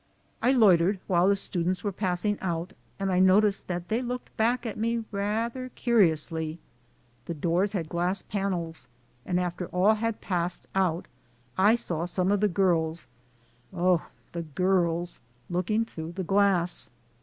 I 0.41 0.51
loitered 0.51 0.99
while 1.05 1.27
the 1.27 1.35
students 1.35 1.83
were 1.83 1.91
passing 1.91 2.39
out, 2.41 2.73
and 2.97 3.11
I 3.11 3.19
noticed 3.19 3.67
that 3.67 3.87
they 3.87 4.01
looked 4.01 4.35
back 4.35 4.65
at 4.65 4.75
me 4.75 5.05
rather 5.11 5.69
curiously. 5.75 6.57
The 7.25 7.35
doors 7.35 7.73
had 7.73 7.87
glass 7.87 8.23
panels, 8.23 8.87
and 9.27 9.39
after 9.39 9.67
all 9.67 9.93
had 9.93 10.19
passed 10.19 10.65
out 10.73 11.05
I 11.55 11.75
saw 11.75 12.05
some 12.05 12.31
of 12.31 12.39
the 12.39 12.47
girls 12.47 13.05
(oh, 13.71 14.07
the 14.31 14.41
girls!) 14.41 15.21
looking 15.51 15.85
through 15.85 16.13
the 16.13 16.23
glass. 16.23 16.89